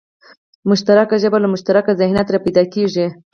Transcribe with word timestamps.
مشترکه 0.69 1.15
ژبه 1.23 1.37
له 1.43 1.47
مشترک 1.53 1.85
ذهنیت 2.01 2.27
راپیدا 2.31 2.63
کېږي 2.73 3.07